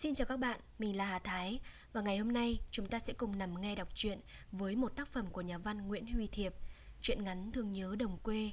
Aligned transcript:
Xin 0.00 0.14
chào 0.14 0.26
các 0.26 0.36
bạn, 0.36 0.60
mình 0.78 0.96
là 0.96 1.04
Hà 1.04 1.18
Thái 1.18 1.60
và 1.92 2.00
ngày 2.00 2.18
hôm 2.18 2.32
nay 2.32 2.58
chúng 2.70 2.86
ta 2.86 2.98
sẽ 2.98 3.12
cùng 3.12 3.38
nằm 3.38 3.60
nghe 3.60 3.74
đọc 3.74 3.88
truyện 3.94 4.20
với 4.52 4.76
một 4.76 4.96
tác 4.96 5.08
phẩm 5.08 5.26
của 5.32 5.40
nhà 5.40 5.58
văn 5.58 5.88
Nguyễn 5.88 6.06
Huy 6.06 6.26
Thiệp, 6.26 6.54
truyện 7.02 7.24
ngắn 7.24 7.52
Thương 7.52 7.72
nhớ 7.72 7.96
đồng 7.98 8.18
quê. 8.22 8.50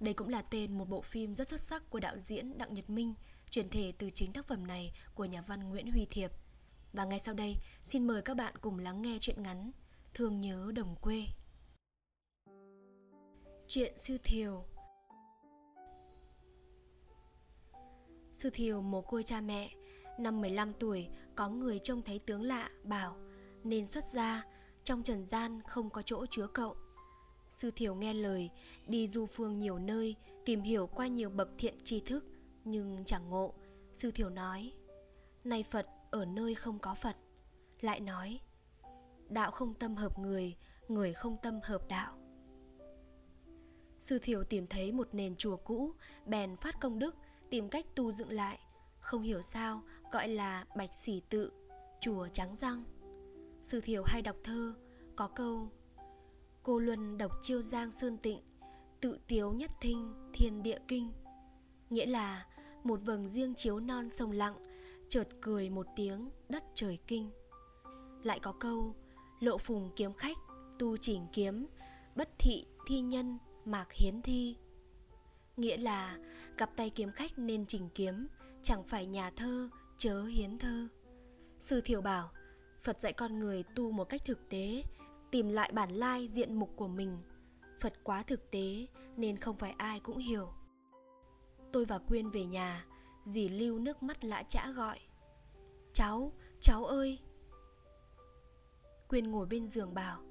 Đây 0.00 0.14
cũng 0.14 0.28
là 0.28 0.42
tên 0.42 0.78
một 0.78 0.88
bộ 0.88 1.02
phim 1.02 1.34
rất 1.34 1.48
xuất 1.48 1.60
sắc 1.60 1.90
của 1.90 2.00
đạo 2.00 2.18
diễn 2.18 2.58
Đặng 2.58 2.74
Nhật 2.74 2.90
Minh, 2.90 3.14
chuyển 3.50 3.70
thể 3.70 3.92
từ 3.98 4.10
chính 4.14 4.32
tác 4.32 4.46
phẩm 4.46 4.66
này 4.66 4.92
của 5.14 5.24
nhà 5.24 5.42
văn 5.42 5.68
Nguyễn 5.68 5.92
Huy 5.92 6.06
Thiệp. 6.10 6.30
Và 6.92 7.04
ngay 7.04 7.20
sau 7.20 7.34
đây, 7.34 7.56
xin 7.82 8.06
mời 8.06 8.22
các 8.22 8.36
bạn 8.36 8.54
cùng 8.60 8.78
lắng 8.78 9.02
nghe 9.02 9.18
truyện 9.20 9.42
ngắn 9.42 9.70
Thương 10.14 10.40
nhớ 10.40 10.72
đồng 10.74 10.96
quê. 11.00 11.24
Chuyện 13.68 13.92
Sư 13.96 14.18
Thiều 14.24 14.64
Sư 18.32 18.50
Thiều 18.50 18.82
mồ 18.82 19.02
côi 19.02 19.22
cha 19.22 19.40
mẹ 19.40 19.70
Năm 20.18 20.40
15 20.40 20.72
tuổi, 20.72 21.08
có 21.34 21.48
người 21.48 21.78
trông 21.78 22.02
thấy 22.02 22.18
tướng 22.18 22.42
lạ, 22.42 22.70
bảo, 22.84 23.16
Nên 23.64 23.88
xuất 23.88 24.08
gia, 24.08 24.46
Trong 24.84 25.02
trần 25.02 25.26
gian 25.26 25.60
không 25.66 25.90
có 25.90 26.02
chỗ 26.02 26.26
chứa 26.30 26.46
cậu. 26.46 26.76
Sư 27.50 27.70
Thiều 27.70 27.94
nghe 27.94 28.14
lời, 28.14 28.50
Đi 28.86 29.08
du 29.08 29.26
phương 29.26 29.58
nhiều 29.58 29.78
nơi, 29.78 30.16
Tìm 30.44 30.60
hiểu 30.60 30.86
qua 30.86 31.06
nhiều 31.06 31.30
bậc 31.30 31.48
thiện 31.58 31.74
tri 31.84 32.00
thức, 32.00 32.24
Nhưng 32.64 33.04
chẳng 33.06 33.30
ngộ. 33.30 33.54
Sư 33.92 34.10
Thiều 34.10 34.30
nói, 34.30 34.72
Nay 35.44 35.62
Phật 35.62 35.86
ở 36.10 36.24
nơi 36.24 36.54
không 36.54 36.78
có 36.78 36.94
Phật. 36.94 37.16
Lại 37.80 38.00
nói, 38.00 38.40
Đạo 39.28 39.50
không 39.50 39.74
tâm 39.74 39.96
hợp 39.96 40.18
người 40.18 40.56
Người 40.88 41.12
không 41.12 41.36
tâm 41.42 41.60
hợp 41.62 41.88
đạo. 41.88 42.18
Sư 43.98 44.18
Thiều 44.18 44.44
tìm 44.44 44.66
thấy 44.66 44.92
một 44.92 45.08
nền 45.12 45.36
chùa 45.36 45.56
cũ, 45.56 45.92
Bèn 46.26 46.56
phát 46.56 46.80
công 46.80 46.98
đức, 46.98 47.16
Tìm 47.50 47.68
cách 47.68 47.86
tu 47.94 48.12
dựng 48.12 48.30
lại 48.30 48.58
không 49.12 49.22
hiểu 49.22 49.42
sao, 49.42 49.82
gọi 50.12 50.28
là 50.28 50.64
bạch 50.76 50.94
sỉ 50.94 51.22
tự, 51.28 51.52
chùa 52.00 52.28
trắng 52.32 52.56
răng 52.56 52.84
sư 53.62 53.80
thiểu 53.80 54.02
hay 54.06 54.22
đọc 54.22 54.36
thơ, 54.44 54.74
có 55.16 55.28
câu, 55.28 55.68
cô 56.62 56.78
luân 56.78 57.18
độc 57.18 57.32
chiêu 57.42 57.62
giang 57.62 57.92
sơn 57.92 58.18
tịnh, 58.18 58.40
tự 59.00 59.18
tiếu 59.26 59.52
nhất 59.52 59.70
thinh 59.80 60.14
thiên 60.34 60.62
địa 60.62 60.78
kinh. 60.88 61.12
Nghĩa 61.90 62.06
là 62.06 62.46
một 62.84 63.00
vầng 63.04 63.28
riêng 63.28 63.54
chiếu 63.54 63.80
non 63.80 64.10
sông 64.10 64.32
lặng, 64.32 64.54
chợt 65.08 65.28
cười 65.40 65.70
một 65.70 65.86
tiếng 65.96 66.30
đất 66.48 66.64
trời 66.74 66.98
kinh. 67.06 67.30
Lại 68.22 68.40
có 68.40 68.52
câu, 68.52 68.94
lộ 69.40 69.58
phùng 69.58 69.90
kiếm 69.96 70.12
khách, 70.14 70.36
tu 70.78 70.96
chỉnh 70.96 71.26
kiếm, 71.32 71.66
bất 72.16 72.28
thị 72.38 72.66
thi 72.86 73.00
nhân, 73.00 73.38
mạc 73.64 73.92
hiến 73.92 74.22
thi. 74.22 74.56
Nghĩa 75.56 75.76
là 75.76 76.18
cặp 76.56 76.76
tay 76.76 76.90
kiếm 76.90 77.10
khách 77.12 77.38
nên 77.38 77.66
chỉnh 77.66 77.88
kiếm 77.94 78.28
chẳng 78.62 78.84
phải 78.84 79.06
nhà 79.06 79.30
thơ, 79.30 79.68
chớ 79.98 80.22
hiến 80.22 80.58
thơ. 80.58 80.88
Sư 81.58 81.80
thiểu 81.80 82.00
bảo, 82.00 82.30
phật 82.82 83.00
dạy 83.00 83.12
con 83.12 83.38
người 83.38 83.64
tu 83.74 83.90
một 83.90 84.04
cách 84.04 84.22
thực 84.24 84.48
tế, 84.48 84.84
tìm 85.30 85.48
lại 85.48 85.72
bản 85.72 85.90
lai 85.90 86.28
diện 86.28 86.54
mục 86.54 86.70
của 86.76 86.88
mình. 86.88 87.18
Phật 87.80 87.92
quá 88.04 88.22
thực 88.22 88.50
tế, 88.50 88.86
nên 89.16 89.36
không 89.36 89.56
phải 89.56 89.74
ai 89.78 90.00
cũng 90.00 90.18
hiểu. 90.18 90.52
Tôi 91.72 91.84
và 91.84 91.98
quyên 91.98 92.30
về 92.30 92.44
nhà, 92.44 92.86
dì 93.24 93.48
lưu 93.48 93.78
nước 93.78 94.02
mắt 94.02 94.24
lã 94.24 94.42
chã 94.42 94.72
gọi. 94.76 95.00
Cháu 95.92 96.32
cháu 96.60 96.84
ơi! 96.84 97.18
Quyên 99.08 99.30
ngồi 99.30 99.46
bên 99.46 99.68
giường 99.68 99.94
bảo, 99.94 100.22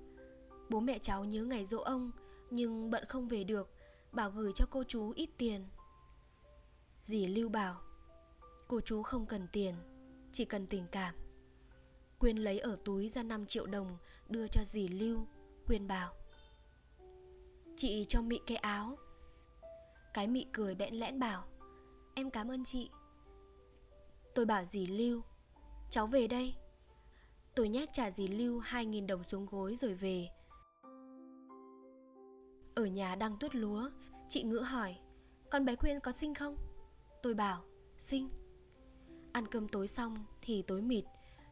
bố 0.70 0.80
mẹ 0.80 1.00
cháu 1.00 1.26
nhớ 1.26 1.44
ngày 1.44 1.66
dỗ 1.66 1.78
ông, 1.78 2.12
nhưng 2.50 2.92
bận 2.92 3.06
không 3.08 3.28
về 3.28 3.44
được, 3.44 3.70
bảo 4.12 4.32
gửi 4.32 4.52
cho 4.56 4.66
cô 4.70 4.84
chú 4.84 5.12
ít 5.16 5.30
tiền. 5.38 5.66
Dì 7.02 7.28
lưu 7.28 7.50
bảo 7.50 7.82
Cô 8.72 8.81
chú 8.81 9.03
không 9.03 9.25
cần 9.25 9.47
tiền, 9.52 9.75
Chỉ 10.31 10.45
cần 10.45 10.67
tình 10.67 10.86
cảm. 10.91 11.16
Quyên 12.19 12.38
lấy 12.38 12.59
ở 12.59 12.77
túi 12.86 13.09
ra 13.09 13.23
5 13.23 13.45
triệu 13.45 13.66
đồng, 13.66 13.97
Đưa 14.30 14.47
cho 14.47 14.61
dì 14.66 14.88
Lưu, 14.88 15.27
Quyên 15.67 15.88
bảo. 15.88 16.14
Chị 17.77 18.05
cho 18.10 18.21
Mị 18.21 18.39
cái 18.48 18.58
áo. 18.58 18.98
Cái 20.14 20.27
Mị 20.27 20.45
cười 20.52 20.76
bẽn 20.76 20.95
lẽn 20.95 21.20
bảo, 21.20 21.43
Em 22.15 22.30
cảm 22.30 22.52
ơn 22.52 22.64
chị. 22.64 22.89
Tôi 24.36 24.45
bảo 24.45 24.65
dì 24.65 24.87
Lưu, 24.87 25.21
Cháu 25.89 26.08
về 26.08 26.27
đây. 26.27 26.55
Tôi 27.55 27.70
nhét 27.70 27.89
trả 27.93 28.11
dì 28.11 28.27
Lưu 28.27 28.61
2.000 28.61 29.08
đồng 29.08 29.23
xuống 29.23 29.45
gối 29.45 29.76
rồi 29.76 29.93
về. 29.93 30.27
Ở 32.76 32.86
nhà 32.86 33.15
đang 33.15 33.37
tuốt 33.39 33.55
lúa, 33.55 33.89
Chị 34.30 34.43
ngữ 34.43 34.60
hỏi, 34.60 34.95
Con 35.49 35.65
bé 35.65 35.76
Quyên 35.76 35.99
có 35.99 36.11
sinh 36.11 36.33
không? 36.33 36.55
Tôi 37.23 37.33
bảo, 37.33 37.64
Sinh. 37.98 38.41
Ăn 39.31 39.47
cơm 39.47 39.67
tối 39.67 39.87
xong 39.87 40.25
thì 40.42 40.61
tối 40.61 40.81
mịt, 40.81 41.03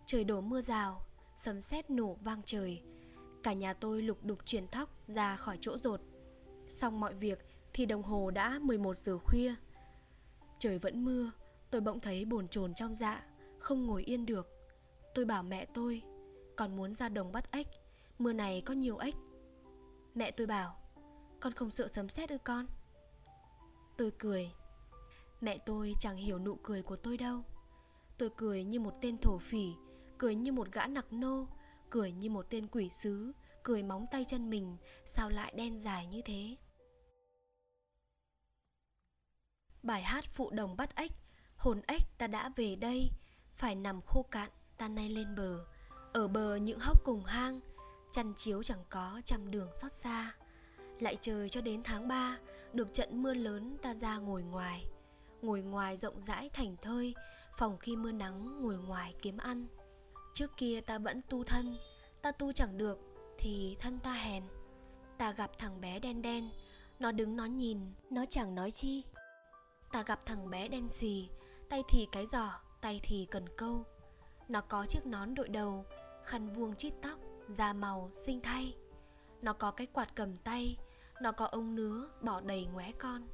Trời 0.06 0.24
đổ 0.24 0.42
mưa 0.42 0.62
rào, 0.62 1.02
Sấm 1.36 1.62
sét 1.62 1.90
nổ 1.90 2.14
vang 2.14 2.42
trời. 2.46 2.82
Cả 3.44 3.54
nhà 3.54 3.74
tôi 3.74 4.02
lục 4.02 4.18
đục 4.24 4.40
chuyển 4.46 4.68
thóc 4.68 4.90
ra 5.08 5.36
khỏi 5.36 5.58
chỗ 5.62 5.78
rột. 5.78 6.02
Xong 6.70 7.00
mọi 7.00 7.14
việc 7.14 7.46
thì 7.74 7.86
đồng 7.86 8.04
hồ 8.04 8.32
đã 8.32 8.60
11 8.62 8.98
giờ 8.98 9.18
khuya. 9.18 9.56
Trời 10.60 10.80
vẫn 10.80 11.06
mưa, 11.06 11.32
Tôi 11.72 11.82
bỗng 11.82 12.00
thấy 12.00 12.26
bồn 12.26 12.48
chồn 12.48 12.74
trong 12.74 12.96
dạ 12.96 13.24
Không 13.60 13.86
ngồi 13.86 14.04
yên 14.04 14.26
được. 14.26 14.48
Tôi 15.16 15.26
bảo 15.26 15.44
mẹ 15.44 15.66
tôi 15.74 16.02
Còn 16.56 16.76
muốn 16.76 16.94
ra 16.94 17.10
đồng 17.10 17.32
bắt 17.32 17.52
ếch, 17.52 17.68
Mưa 18.20 18.34
này 18.34 18.62
có 18.66 18.74
nhiều 18.74 18.98
ếch. 18.98 19.16
Mẹ 20.16 20.32
tôi 20.32 20.48
bảo, 20.48 20.76
Con 21.40 21.54
không 21.54 21.72
sợ 21.72 21.88
sấm 21.88 22.10
sét 22.10 22.30
ư 22.30 22.38
con? 22.44 22.66
Tôi 23.98 24.12
cười, 24.18 24.52
Mẹ 25.42 25.58
tôi 25.66 25.94
chẳng 26.00 26.18
hiểu 26.18 26.40
nụ 26.40 26.56
cười 26.64 26.82
của 26.82 26.96
tôi 26.96 27.18
đâu. 27.18 27.44
Tôi 28.20 28.30
cười 28.38 28.64
như 28.64 28.80
một 28.80 28.94
tên 29.02 29.18
thổ 29.18 29.38
phỉ, 29.38 29.74
Cười 30.18 30.36
như 30.36 30.52
một 30.52 30.72
gã 30.72 30.88
nặc 30.88 31.14
nô, 31.14 31.48
Cười 31.90 32.12
như 32.12 32.30
một 32.30 32.46
tên 32.50 32.68
quỷ 32.68 32.90
sứ, 33.04 33.32
Cười 33.64 33.84
móng 33.84 34.06
tay 34.12 34.26
chân 34.28 34.50
mình, 34.50 34.78
Sao 35.06 35.30
lại 35.30 35.54
đen 35.56 35.80
dài 35.80 36.08
như 36.08 36.22
thế? 36.26 36.56
Bài 39.84 40.02
hát 40.02 40.26
phụ 40.26 40.50
đồng 40.50 40.78
bắt 40.78 40.96
ếch, 40.96 41.12
Hồn 41.56 41.82
ếch 41.88 42.02
ta 42.18 42.28
đã 42.28 42.52
về 42.56 42.76
đây, 42.76 43.10
Phải 43.54 43.76
nằm 43.76 44.02
khô 44.02 44.26
cạn, 44.32 44.50
ta 44.78 44.88
nay 44.88 45.10
lên 45.10 45.36
bờ. 45.36 45.66
Ở 46.14 46.28
bờ 46.28 46.56
những 46.56 46.80
hốc 46.80 47.04
cùng 47.06 47.24
hang, 47.24 47.60
Chăn 48.14 48.34
chiếu 48.38 48.64
chẳng 48.64 48.84
có 48.90 49.22
trăm 49.26 49.52
đường 49.52 49.70
xót 49.76 49.92
xa. 49.92 50.34
Lại 51.00 51.18
trời 51.22 51.50
cho 51.50 51.62
đến 51.62 51.82
tháng 51.84 52.08
3 52.08 52.38
Được 52.74 52.94
trận 52.94 53.24
mưa 53.24 53.34
lớn 53.34 53.78
ta 53.82 53.94
ra 53.94 54.18
ngồi 54.18 54.44
ngoài. 54.44 54.86
Ngồi 55.42 55.62
ngoài 55.62 55.98
rộng 55.98 56.22
rãi 56.22 56.50
thành 56.54 56.76
thơi 56.82 57.14
Phòng 57.60 57.78
khi 57.78 57.96
mưa 57.96 58.12
nắng 58.12 58.62
ngồi 58.62 58.78
ngoài 58.78 59.16
kiếm 59.22 59.38
ăn. 59.38 59.68
Trước 60.34 60.58
kia 60.58 60.82
ta 60.82 60.98
vẫn 60.98 61.22
tu 61.30 61.44
thân, 61.44 61.78
Ta 62.22 62.32
tu 62.32 62.52
chẳng 62.52 62.78
được 62.78 63.00
Thì 63.38 63.78
thân 63.80 64.00
ta 64.00 64.14
hèn. 64.14 64.44
Ta 65.18 65.32
gặp 65.32 65.52
thằng 65.58 65.82
bé 65.82 66.00
đen 66.00 66.22
đen, 66.22 66.50
Nó 67.00 67.12
đứng 67.12 67.36
nó 67.36 67.46
nhìn, 67.46 67.80
Nó 68.10 68.26
chẳng 68.30 68.56
nói 68.56 68.72
chi. 68.72 69.04
Ta 69.92 70.04
gặp 70.04 70.26
thằng 70.26 70.50
bé 70.50 70.68
đen 70.68 70.90
xì, 70.90 71.30
Tay 71.70 71.84
thì 71.90 72.08
cái 72.12 72.26
giỏ, 72.26 72.52
Tay 72.82 73.00
thì 73.04 73.28
cần 73.32 73.46
câu. 73.58 73.84
Nó 74.48 74.62
có 74.62 74.86
chiếc 74.90 75.06
nón 75.06 75.36
đội 75.36 75.50
đầu, 75.50 75.86
Khăn 76.26 76.50
vuông 76.50 76.76
chít 76.76 76.94
tóc, 77.02 77.20
Da 77.48 77.74
màu 77.74 78.12
xinh 78.14 78.42
thay. 78.42 78.76
Nó 79.42 79.54
có 79.54 79.72
cái 79.72 79.88
quạt 79.88 80.16
cầm 80.16 80.38
tay, 80.38 80.78
Nó 81.22 81.32
có 81.32 81.46
ông 81.46 81.76
nứa 81.76 82.10
bỏ 82.22 82.42
đầy 82.42 82.66
ngoé 82.66 82.92
con. 82.92 83.28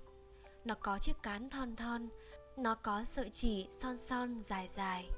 Nó 0.66 0.75
có 0.75 1.00
chiếc 1.00 1.16
cán 1.24 1.50
thon 1.50 1.75
thon 1.75 2.09
nó 2.58 2.76
có 2.76 3.04
sợi 3.04 3.30
chỉ 3.30 3.68
son 3.72 3.98
son 3.98 4.42
dài 4.42 4.70
dài. 4.76 5.10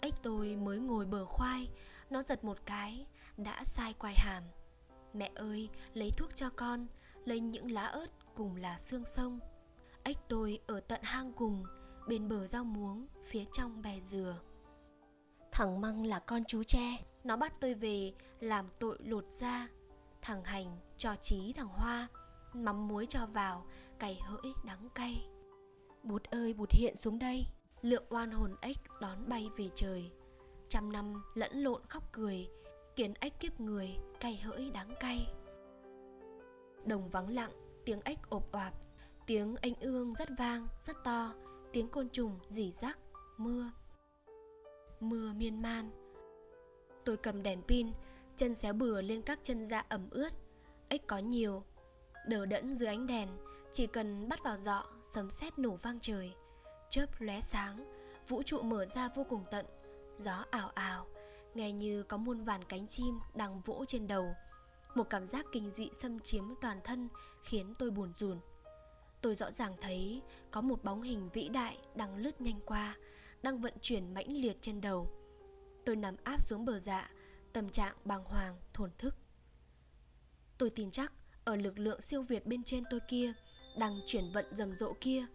Ếch 0.00 0.14
tôi 0.22 0.56
mới 0.56 0.78
ngồi 0.78 1.06
bờ 1.06 1.24
khoai, 1.24 1.68
Nó 2.10 2.22
giật 2.22 2.44
một 2.44 2.58
cái, 2.64 3.06
Đã 3.36 3.64
sai 3.64 3.92
quai 3.92 4.14
hàm. 4.16 4.42
Mẹ 5.14 5.30
ơi, 5.34 5.68
lấy 5.94 6.10
thuốc 6.16 6.36
cho 6.36 6.50
con, 6.56 6.86
Lấy 7.24 7.40
những 7.40 7.70
lá 7.70 7.86
ớt 7.86 8.06
cùng 8.34 8.56
là 8.56 8.78
xương 8.78 9.06
sông. 9.06 9.38
Ếch 10.02 10.16
tôi 10.28 10.60
ở 10.66 10.80
tận 10.80 11.00
hang 11.02 11.32
cùng, 11.32 11.64
Bên 12.08 12.28
bờ 12.28 12.46
rau 12.46 12.64
muống, 12.64 13.06
Phía 13.24 13.44
trong 13.52 13.82
bè 13.82 14.00
dừa. 14.00 14.36
Thằng 15.52 15.80
Măng 15.80 16.06
là 16.06 16.18
con 16.18 16.44
chú 16.48 16.62
tre, 16.62 17.04
Nó 17.24 17.36
bắt 17.36 17.52
tôi 17.60 17.74
về 17.74 18.12
làm 18.40 18.66
tội 18.78 18.98
lột 19.04 19.24
da. 19.30 19.68
Thằng 20.22 20.44
Hành 20.44 20.78
cho 20.98 21.16
trí 21.16 21.52
thằng 21.52 21.68
Hoa, 21.68 22.08
Mắm 22.52 22.88
muối 22.88 23.06
cho 23.06 23.26
vào, 23.26 23.66
Cày 23.98 24.20
hỡi 24.24 24.52
đắng 24.64 24.88
cay. 24.94 25.28
Bụt 26.02 26.24
ơi 26.24 26.54
bụt 26.54 26.70
hiện 26.72 26.96
xuống 26.96 27.18
đây. 27.18 27.46
Lượng 27.82 28.04
oan 28.10 28.30
hồn 28.30 28.54
ếch 28.60 28.78
đón 29.00 29.28
bay 29.28 29.48
về 29.56 29.68
trời. 29.74 30.10
Trăm 30.68 30.92
năm 30.92 31.22
lẫn 31.34 31.52
lộn 31.62 31.82
khóc 31.88 32.02
cười 32.12 32.48
Kiến 32.96 33.14
ếch 33.20 33.40
kiếp 33.40 33.60
người 33.60 33.96
cay 34.20 34.36
hỡi 34.36 34.70
đáng 34.70 34.94
cay. 35.00 35.26
Đồng 36.84 37.08
vắng 37.08 37.28
lặng 37.28 37.50
Tiếng 37.84 38.00
ếch 38.04 38.18
ộp 38.30 38.52
oạp 38.52 38.72
Tiếng 39.26 39.56
anh 39.56 39.74
ương 39.80 40.14
rất 40.14 40.28
vang, 40.38 40.66
rất 40.80 40.96
to 41.04 41.34
Tiếng 41.72 41.88
côn 41.88 42.08
trùng 42.08 42.38
rỉ 42.48 42.72
rắc, 42.72 42.98
mưa. 43.36 43.72
Mưa 45.00 45.32
miên 45.32 45.62
man. 45.62 45.90
Tôi 47.04 47.16
cầm 47.16 47.42
đèn 47.42 47.62
pin 47.62 47.92
Chân 48.36 48.54
xéo 48.54 48.72
bừa 48.72 49.02
lên 49.02 49.22
các 49.22 49.38
chân 49.42 49.64
da 49.64 49.84
ẩm 49.88 50.10
ướt. 50.10 50.30
Ếch 50.88 51.06
có 51.06 51.18
nhiều 51.18 51.62
Đờ 52.26 52.46
đẫn 52.46 52.76
dưới 52.76 52.88
ánh 52.88 53.06
đèn 53.06 53.28
chỉ 53.72 53.86
cần 53.86 54.28
bắt 54.28 54.42
vào 54.44 54.56
dọ 54.56 54.84
Sấm 55.02 55.30
sét 55.30 55.58
nổ 55.58 55.70
vang 55.70 56.00
trời. 56.00 56.34
Chớp 56.90 57.06
lóe 57.18 57.40
sáng 57.40 57.84
Vũ 58.28 58.42
trụ 58.42 58.62
mở 58.62 58.86
ra 58.86 59.08
vô 59.08 59.24
cùng 59.28 59.44
tận. 59.50 59.66
Gió 60.16 60.44
ảo 60.50 60.70
ảo 60.74 61.06
Nghe 61.54 61.72
như 61.72 62.02
có 62.02 62.16
muôn 62.16 62.42
vàn 62.42 62.64
cánh 62.64 62.86
chim 62.86 63.18
đang 63.34 63.60
vỗ 63.60 63.84
trên 63.88 64.06
đầu. 64.06 64.34
Một 64.94 65.10
cảm 65.10 65.26
giác 65.26 65.46
kinh 65.52 65.70
dị 65.70 65.90
xâm 65.92 66.20
chiếm 66.20 66.44
toàn 66.60 66.80
thân 66.84 67.08
Khiến 67.42 67.74
tôi 67.78 67.90
buồn 67.90 68.12
rùn. 68.18 68.38
Tôi 69.20 69.34
rõ 69.34 69.50
ràng 69.50 69.76
thấy 69.80 70.22
có 70.50 70.60
một 70.60 70.84
bóng 70.84 71.02
hình 71.02 71.28
vĩ 71.32 71.48
đại 71.48 71.78
đang 71.94 72.16
lướt 72.16 72.40
nhanh 72.40 72.60
qua 72.66 72.96
Đang 73.42 73.58
vận 73.58 73.74
chuyển 73.80 74.14
mãnh 74.14 74.32
liệt 74.32 74.56
trên 74.60 74.80
đầu. 74.80 75.10
Tôi 75.84 75.96
nằm 75.96 76.16
áp 76.24 76.42
xuống 76.42 76.64
bờ 76.64 76.80
dạ 76.80 77.10
Tâm 77.52 77.68
trạng 77.68 77.96
bàng 78.04 78.24
hoàng, 78.24 78.56
thổn 78.74 78.90
thức. 78.98 79.14
Tôi 80.58 80.70
tin 80.70 80.90
chắc 80.90 81.12
ở 81.44 81.56
lực 81.56 81.78
lượng 81.78 82.00
siêu 82.00 82.22
việt 82.22 82.46
bên 82.46 82.64
trên 82.64 82.84
tôi 82.90 83.00
kia 83.08 83.32
đang 83.78 84.00
chuyển 84.06 84.30
vận 84.32 84.46
rầm 84.56 84.74
rộ 84.76 84.92
kia. 85.00 85.26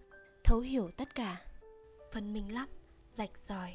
Thấu 0.44 0.60
hiểu 0.60 0.90
tất 0.98 1.16
cả. 1.16 1.42
Phân 2.12 2.34
minh 2.34 2.54
lắm, 2.54 2.68
rạch 3.13 3.31
ròi. 3.48 3.74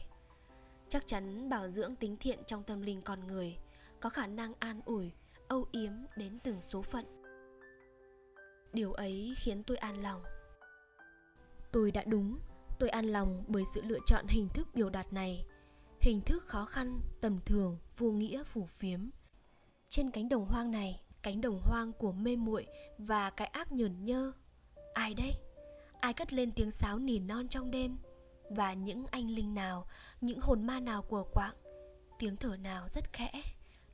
Chắc 0.88 1.06
chắn 1.06 1.48
bảo 1.48 1.68
dưỡng 1.68 1.96
tính 1.96 2.16
thiện 2.20 2.38
trong 2.46 2.62
tâm 2.62 2.82
linh 2.82 3.02
con 3.02 3.26
người 3.26 3.56
có 4.00 4.10
khả 4.10 4.26
năng 4.26 4.54
an 4.58 4.80
ủi 4.84 5.12
âu 5.48 5.66
yếm 5.72 5.92
đến 6.16 6.38
từng 6.44 6.62
số 6.62 6.82
phận. 6.82 7.04
Điều 8.72 8.92
ấy 8.92 9.34
khiến 9.38 9.62
tôi 9.62 9.76
an 9.76 10.02
lòng. 10.02 10.22
Tôi 11.72 11.90
đã 11.90 12.04
đúng. 12.04 12.38
Tôi 12.78 12.88
an 12.88 13.06
lòng 13.06 13.44
bởi 13.48 13.64
sự 13.74 13.82
lựa 13.82 13.98
chọn 14.06 14.26
hình 14.28 14.48
thức 14.54 14.68
biểu 14.74 14.90
đạt 14.90 15.12
này. 15.12 15.44
Hình 16.00 16.20
thức 16.20 16.44
khó 16.46 16.64
khăn 16.64 17.00
tầm 17.20 17.38
thường 17.44 17.78
vô 17.96 18.10
nghĩa 18.10 18.44
phủ 18.44 18.66
phiếm. 18.66 19.00
Trên 19.88 20.10
cánh 20.10 20.28
đồng 20.28 20.46
hoang 20.46 20.70
này 20.70 21.00
cánh 21.22 21.40
đồng 21.40 21.60
hoang 21.62 21.92
của 21.92 22.12
mê 22.12 22.36
muội 22.36 22.66
và 22.98 23.30
cái 23.30 23.46
ác 23.46 23.72
nhờn 23.72 24.04
nhơ 24.04 24.32
ai 24.98 25.14
đây 25.14 25.34
ai 26.00 26.14
cất 26.14 26.32
lên 26.32 26.52
tiếng 26.52 26.70
sáo 26.70 26.98
nỉ 26.98 27.18
non 27.18 27.48
trong 27.48 27.70
đêm? 27.70 27.98
Và 28.50 28.72
những 28.72 29.06
anh 29.06 29.30
linh 29.30 29.54
nào, 29.54 29.86
những 30.20 30.40
hồn 30.40 30.66
ma 30.66 30.80
nào 30.80 31.02
của 31.02 31.24
quạng? 31.32 31.54
Tiếng 32.18 32.36
thở 32.36 32.56
nào 32.56 32.88
rất 32.88 33.12
khẽ, 33.12 33.42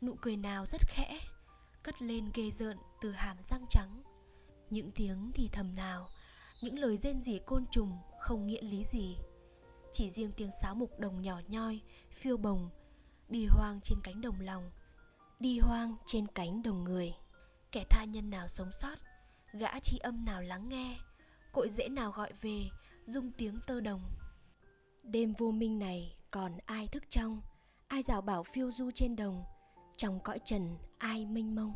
nụ 0.00 0.14
cười 0.20 0.36
nào 0.36 0.66
rất 0.66 0.80
khẽ? 0.88 1.18
Cất 1.82 2.02
lên 2.02 2.30
ghê 2.34 2.50
rợn 2.50 2.76
từ 3.00 3.12
hàm 3.12 3.36
răng 3.42 3.66
trắng. 3.70 4.02
Những 4.70 4.90
tiếng 4.92 5.30
thì 5.34 5.48
thầm 5.52 5.74
nào, 5.74 6.08
những 6.62 6.78
lời 6.78 6.96
rên 6.96 7.20
rỉ 7.20 7.38
côn 7.46 7.64
trùng, 7.70 7.98
không 8.20 8.46
nghĩa 8.46 8.62
lý 8.62 8.84
gì. 8.92 9.16
Chỉ 9.92 10.10
riêng 10.10 10.32
tiếng 10.36 10.50
sáo 10.62 10.74
mục 10.74 10.98
đồng 10.98 11.22
nhỏ 11.22 11.40
nhoi, 11.48 11.80
phiêu 12.12 12.36
bồng, 12.36 12.70
đi 13.28 13.46
hoang 13.46 13.80
trên 13.80 13.98
cánh 14.02 14.20
đồng 14.20 14.40
lòng, 14.40 14.70
đi 15.40 15.58
hoang 15.58 15.96
trên 16.06 16.26
cánh 16.26 16.62
đồng 16.62 16.84
người. 16.84 17.14
Kẻ 17.72 17.84
tha 17.90 18.04
nhân 18.04 18.30
nào 18.30 18.48
sống 18.48 18.72
sót? 18.72 18.98
Gã 19.58 19.80
chi 19.80 19.98
âm 19.98 20.24
nào 20.24 20.42
lắng 20.42 20.68
nghe, 20.68 20.98
cội 21.52 21.68
dễ 21.68 21.88
nào 21.88 22.10
gọi 22.10 22.32
về, 22.40 22.68
dung 23.06 23.30
tiếng 23.38 23.58
tơ 23.66 23.80
đồng. 23.80 24.00
Đêm 25.02 25.34
vô 25.38 25.50
minh 25.50 25.78
này 25.78 26.16
còn 26.30 26.52
ai 26.66 26.88
thức 26.88 27.04
trong, 27.10 27.40
Ai 27.88 28.02
rào 28.02 28.20
bảo 28.20 28.42
phiêu 28.42 28.72
du 28.72 28.90
trên 28.90 29.16
đồng, 29.16 29.44
Trong 29.96 30.20
cõi 30.20 30.38
trần 30.44 30.76
ai 30.98 31.26
mênh 31.26 31.54
mông? 31.54 31.74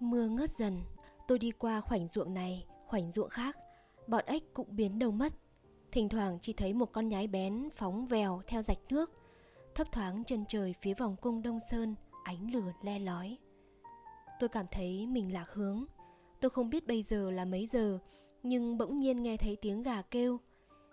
Mưa 0.00 0.28
ngớt 0.28 0.50
dần, 0.50 0.82
Tôi 1.28 1.38
đi 1.38 1.50
qua 1.50 1.80
khoảnh 1.80 2.08
ruộng 2.08 2.34
này, 2.34 2.66
Khoảnh 2.86 3.12
ruộng 3.12 3.30
khác, 3.30 3.56
Bọn 4.06 4.24
ếch 4.26 4.54
cũng 4.54 4.76
biến 4.76 4.98
đâu 4.98 5.10
mất. 5.10 5.32
Thỉnh 5.92 6.08
thoảng 6.08 6.38
chỉ 6.42 6.52
thấy 6.52 6.72
một 6.72 6.92
con 6.92 7.08
nhái 7.08 7.26
bén 7.26 7.68
phóng 7.74 8.06
vèo 8.06 8.42
theo 8.46 8.62
rạch 8.62 8.78
nước, 8.88 9.10
Thấp 9.74 9.92
thoáng 9.92 10.24
chân 10.24 10.44
trời 10.48 10.74
phía 10.80 10.94
vòng 10.94 11.16
cung 11.20 11.42
Đông 11.42 11.58
Sơn, 11.70 11.94
Ánh 12.24 12.50
lửa 12.50 12.72
le 12.82 12.98
lói. 12.98 13.38
Tôi 14.40 14.48
cảm 14.48 14.66
thấy 14.70 15.06
mình 15.06 15.32
lạc 15.32 15.46
hướng. 15.52 15.84
Tôi 16.40 16.50
không 16.50 16.70
biết 16.70 16.86
bây 16.86 17.02
giờ 17.02 17.30
là 17.30 17.44
mấy 17.44 17.66
giờ, 17.66 17.98
Nhưng 18.42 18.78
bỗng 18.78 18.96
nhiên 18.96 19.22
nghe 19.22 19.36
thấy 19.36 19.56
tiếng 19.56 19.82
gà 19.82 20.02
kêu. 20.02 20.40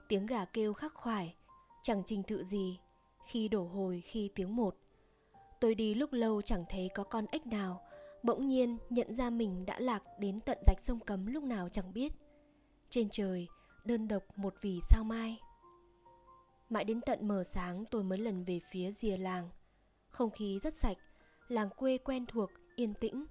Tiếng 0.08 0.26
gà 0.26 0.46
kêu 0.46 0.74
khắc 0.74 0.94
khoải, 0.94 1.36
chẳng 1.84 2.04
trình 2.06 2.24
tự 2.24 2.44
gì, 2.44 2.80
khi 3.26 3.48
đổ 3.48 3.64
hồi 3.64 4.04
khi 4.06 4.30
tiếng 4.36 4.56
một. 4.56 4.76
Tôi 5.60 5.76
đi 5.76 5.94
lúc 5.94 6.14
lâu 6.14 6.42
chẳng 6.42 6.66
thấy 6.70 6.90
có 6.96 7.04
con 7.04 7.26
ếch 7.32 7.48
nào, 7.48 7.82
bỗng 8.24 8.48
nhiên 8.48 8.78
nhận 8.90 9.14
ra 9.14 9.30
mình 9.30 9.66
đã 9.66 9.80
lạc 9.80 10.04
đến 10.20 10.40
tận 10.42 10.58
rạch 10.68 10.78
sông 10.88 11.00
cấm 11.00 11.26
lúc 11.26 11.44
nào 11.44 11.70
chẳng 11.70 11.94
biết. 11.94 12.14
Trên 12.90 13.10
trời, 13.12 13.48
đơn 13.86 14.08
độc 14.08 14.24
một 14.36 14.54
vì 14.62 14.80
sao 14.90 15.04
mai. 15.04 15.40
Mãi 16.70 16.84
đến 16.84 17.02
tận 17.02 17.28
mờ 17.28 17.44
sáng 17.44 17.86
tôi 17.92 18.04
mới 18.04 18.18
lần 18.18 18.44
về 18.44 18.60
phía 18.72 18.92
rìa 18.92 19.18
làng. 19.18 19.50
Không 20.10 20.32
khí 20.32 20.60
rất 20.64 20.76
sạch, 20.76 20.98
làng 21.48 21.70
quê 21.70 21.98
quen 21.98 22.26
thuộc, 22.26 22.50
yên 22.76 22.94
tĩnh 22.94 23.26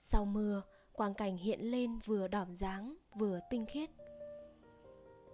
sau 0.00 0.24
mưa, 0.24 0.62
quang 0.92 1.14
cảnh 1.14 1.36
hiện 1.36 1.60
lên 1.60 1.98
vừa 1.98 2.28
đỏm 2.28 2.54
dáng, 2.54 2.96
vừa 3.14 3.40
tinh 3.50 3.66
khiết. 3.66 3.90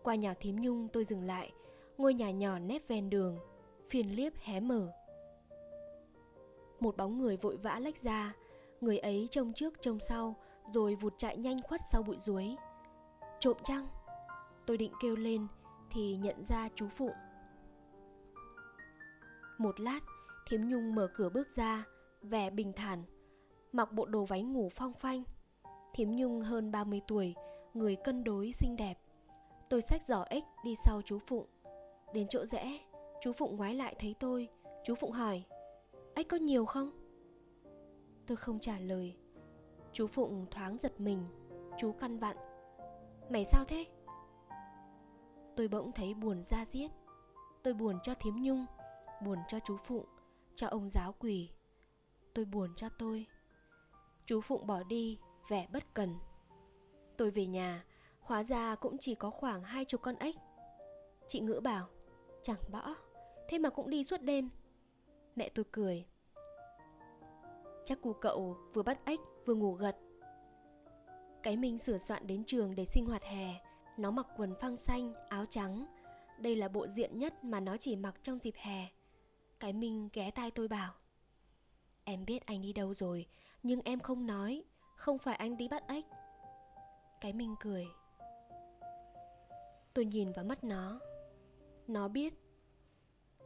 Qua 0.03 0.15
nhà 0.15 0.35
thím 0.35 0.57
nhung 0.61 0.89
tôi 0.93 1.05
dừng 1.05 1.23
lại, 1.23 1.53
Ngôi 1.99 2.15
nhà 2.15 2.31
nhỏ 2.31 2.59
nép 2.59 2.89
ven 2.89 3.11
đường, 3.11 3.39
Phiền 3.89 4.17
liếp 4.17 4.33
hé 4.37 4.61
mở. 4.61 4.93
Một 6.81 6.97
bóng 6.97 7.19
người 7.19 7.37
vội 7.37 7.57
vã 7.57 7.79
lách 7.79 7.99
ra, 7.99 8.35
Người 8.81 8.99
ấy 8.99 9.29
trông 9.31 9.53
trước 9.53 9.75
trông 9.81 9.99
sau, 10.01 10.37
Rồi 10.75 10.95
vụt 10.95 11.15
chạy 11.19 11.37
nhanh 11.37 11.63
khuất 11.63 11.81
sau 11.93 12.03
bụi 12.03 12.17
ruối 12.25 12.57
Trộm 13.41 13.57
chăng? 13.65 13.87
Tôi 14.67 14.79
định 14.79 14.93
kêu 15.03 15.17
lên, 15.17 15.47
Thì 15.91 16.17
nhận 16.17 16.45
ra 16.45 16.69
chú 16.75 16.89
phụ. 16.89 17.11
Một 19.59 19.81
lát 19.81 20.01
Thiếm 20.49 20.61
Nhung 20.61 20.95
mở 20.95 21.09
cửa 21.15 21.29
bước 21.29 21.49
ra, 21.57 21.85
Vẻ 22.23 22.51
bình 22.51 22.73
thản 22.77 23.05
Mặc 23.75 23.93
bộ 23.93 24.07
đồ 24.07 24.25
váy 24.25 24.43
ngủ 24.43 24.69
phong 24.73 24.93
phanh. 24.93 25.23
Thiếm 25.95 26.11
Nhung 26.11 26.41
hơn 26.41 26.71
30 26.71 27.01
tuổi, 27.09 27.35
Người 27.75 27.97
cân 27.97 28.25
đối 28.25 28.53
xinh 28.53 28.77
đẹp. 28.77 28.99
Tôi 29.69 29.83
xách 29.83 30.07
giỏ 30.07 30.25
ếch 30.29 30.45
đi 30.65 30.75
sau 30.85 31.03
chú 31.03 31.19
Phụng. 31.19 31.47
Đến 32.13 32.27
chỗ 32.31 32.47
rẽ, 32.47 32.81
Chú 33.21 33.33
Phụng 33.33 33.57
ngoái 33.57 33.75
lại 33.75 33.97
thấy 33.99 34.15
tôi. 34.21 34.49
Chú 34.85 34.95
Phụng 34.95 35.13
hỏi 35.13 35.45
Ếch 36.15 36.29
có 36.29 36.37
nhiều 36.37 36.65
không? 36.65 36.91
Tôi 38.27 38.37
không 38.37 38.61
trả 38.61 38.79
lời. 38.79 39.17
Chú 39.93 40.07
Phụng 40.07 40.47
thoáng 40.51 40.79
giật 40.79 41.01
mình. 41.01 41.25
Chú 41.79 41.93
căn 41.93 42.19
vặn, 42.19 42.37
Mày 43.29 43.45
sao 43.45 43.65
thế? 43.65 43.85
Tôi 45.57 45.69
bỗng 45.69 45.93
thấy 45.93 46.15
buồn 46.15 46.43
ra 46.43 46.65
giết 46.73 46.91
Tôi 47.63 47.75
buồn 47.75 47.99
cho 48.03 48.15
Thiếm 48.15 48.35
nhung, 48.37 48.67
Buồn 49.25 49.39
cho 49.49 49.59
chú 49.61 49.77
Phụng, 49.77 50.07
Cho 50.55 50.67
ông 50.67 50.89
giáo 50.89 51.15
quỷ 51.19 51.51
Tôi 52.35 52.45
buồn 52.45 52.71
cho 52.77 52.89
tôi. 52.89 53.27
Chú 54.27 54.41
Phụng 54.41 54.67
bỏ 54.67 54.83
đi 54.83 55.19
Vẻ 55.49 55.67
bất 55.73 55.95
cần. 55.95 56.15
Tôi 57.17 57.31
về 57.31 57.47
nhà 57.47 57.85
Hóa 58.21 58.45
ra 58.45 58.75
cũng 58.75 58.99
chỉ 58.99 59.15
có 59.15 59.31
khoảng 59.31 59.63
hai 59.63 59.85
chục 59.85 60.03
con 60.03 60.17
ếch. 60.17 60.37
Chị 61.29 61.41
ngữ 61.41 61.61
bảo 61.65 61.89
Chẳng 62.43 62.61
bỏ 62.73 62.95
Thế 63.49 63.59
mà 63.59 63.71
cũng 63.71 63.91
đi 63.91 64.05
suốt 64.05 64.23
đêm. 64.23 64.51
Mẹ 65.37 65.49
tôi 65.49 65.65
cười 65.73 66.07
Chắc 67.85 67.99
cu 68.03 68.13
cậu 68.13 68.57
vừa 68.75 68.83
bắt 68.83 68.99
ếch 69.05 69.21
vừa 69.45 69.55
ngủ 69.55 69.73
gật. 69.73 69.97
Cái 71.43 71.57
Minh 71.57 71.79
sửa 71.79 71.99
soạn 71.99 72.27
đến 72.27 72.45
trường 72.45 72.75
để 72.75 72.85
sinh 72.85 73.07
hoạt 73.07 73.23
hè 73.23 73.55
Nó 73.97 74.11
mặc 74.11 74.27
quần 74.37 74.55
phăng 74.61 74.77
xanh, 74.77 75.15
áo 75.29 75.45
trắng. 75.51 75.87
Đây 76.39 76.57
là 76.57 76.69
bộ 76.69 76.87
diện 76.87 77.19
nhất 77.19 77.45
mà 77.45 77.61
nó 77.61 77.77
chỉ 77.77 77.97
mặc 77.97 78.15
trong 78.23 78.39
dịp 78.39 78.55
hè. 78.57 78.87
Cái 79.61 79.73
Minh 79.73 80.09
ghé 80.13 80.31
tai 80.31 80.51
tôi 80.51 80.69
bảo 80.69 80.95
Em 82.05 82.25
biết 82.25 82.47
anh 82.47 82.63
đi 82.63 82.73
đâu 82.73 82.95
rồi 82.95 83.27
nhưng 83.65 83.81
em 83.85 84.01
không 84.01 84.27
nói, 84.27 84.65
Không 84.97 85.19
phải 85.19 85.37
anh 85.37 85.57
đi 85.57 85.69
bắt 85.69 85.83
ếch. 85.89 86.05
Cái 87.21 87.33
Minh 87.33 87.55
cười. 87.61 87.87
Tôi 89.95 90.05
nhìn 90.05 90.33
vào 90.33 90.45
mắt 90.45 90.65
nó. 90.65 91.01
Nó 91.87 92.09
biết. 92.09 92.35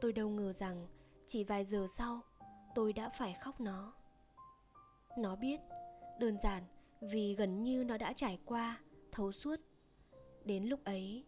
Tôi 0.01 0.13
đâu 0.13 0.29
ngờ 0.29 0.53
rằng 0.53 0.87
Chỉ 1.27 1.43
vài 1.43 1.65
giờ 1.65 1.87
sau, 1.89 2.21
Tôi 2.75 2.93
đã 2.93 3.09
phải 3.09 3.37
khóc 3.41 3.61
nó. 3.61 3.93
Nó 5.17 5.35
biết, 5.35 5.59
Đơn 6.19 6.37
giản 6.43 6.63
vì 7.01 7.35
gần 7.35 7.63
như 7.63 7.83
nó 7.83 7.97
đã 7.97 8.13
trải 8.13 8.39
qua, 8.45 8.79
Thấu 9.11 9.31
suốt. 9.31 9.59
Đến 10.45 10.65
lúc 10.65 10.83
ấy, 10.83 11.25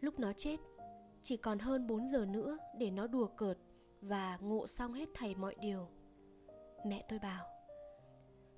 Lúc 0.00 0.18
nó 0.18 0.32
chết, 0.32 0.56
Chỉ 1.22 1.36
còn 1.36 1.58
hơn 1.58 1.86
4 1.86 2.08
giờ 2.08 2.26
nữa 2.26 2.58
để 2.78 2.90
nó 2.90 3.06
đùa 3.06 3.26
cợt 3.26 3.58
Và 4.00 4.38
ngộ 4.40 4.66
xong 4.66 4.92
hết 4.92 5.08
thầy 5.14 5.34
mọi 5.34 5.54
điều. 5.60 5.88
Mẹ 6.84 7.04
tôi 7.08 7.18
bảo 7.18 7.59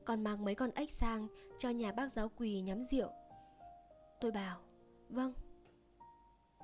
còn 0.05 0.25
mang 0.25 0.45
mấy 0.45 0.55
con 0.55 0.71
ếch 0.75 0.91
sang 0.91 1.29
Cho 1.59 1.71
nhà 1.71 1.93
bác 1.93 2.13
giáo 2.13 2.31
quỳ 2.37 2.61
nhắm 2.61 2.85
rượu. 2.91 3.11
Tôi 4.21 4.31
bảo 4.31 4.59
Vâng. 5.09 5.33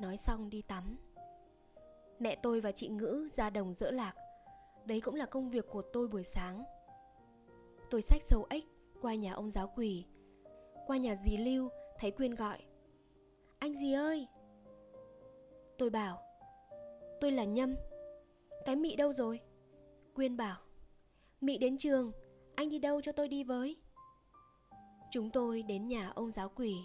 Nói 0.01 0.17
xong 0.17 0.51
đi 0.51 0.63
tắm. 0.63 0.97
Mẹ 2.19 2.37
tôi 2.43 2.61
và 2.61 2.73
chị 2.73 2.89
Ngữ 2.89 3.29
ra 3.33 3.51
đồng 3.51 3.75
dỡ 3.75 3.91
lạc. 3.91 4.15
Đấy 4.85 5.01
cũng 5.01 5.15
là 5.15 5.27
công 5.27 5.51
việc 5.51 5.65
của 5.71 5.83
tôi 5.93 6.09
buổi 6.09 6.25
sáng. 6.25 6.65
Tôi 7.91 8.03
xách 8.03 8.23
sầu 8.23 8.47
ếch 8.51 8.65
qua 9.01 9.15
nhà 9.15 9.33
ông 9.33 9.51
giáo 9.51 9.73
quỳ, 9.77 10.05
Qua 10.87 10.97
nhà 10.97 11.17
dì 11.17 11.37
Lưu 11.37 11.69
thấy 11.99 12.11
Quyên 12.11 12.35
gọi 12.35 12.59
Anh 13.59 13.75
dì 13.75 13.93
ơi. 13.93 14.27
Tôi 15.79 15.91
bảo 15.91 16.23
Tôi 17.21 17.33
là 17.33 17.45
Nhâm. 17.45 17.75
Cái 18.65 18.77
Mị 18.77 18.97
đâu 18.97 19.13
rồi? 19.13 19.41
Quyên 20.15 20.37
bảo 20.37 20.57
Mị 21.41 21.59
đến 21.59 21.79
trường. 21.79 22.13
Anh 22.59 22.71
đi 22.71 22.79
đâu 22.79 23.01
cho 23.01 23.13
tôi 23.13 23.29
đi 23.29 23.45
với? 23.45 23.77
Chúng 25.13 25.31
tôi 25.31 25.63
đến 25.63 25.89
nhà 25.89 26.13
ông 26.15 26.31
giáo 26.31 26.49
quỷ. 26.55 26.77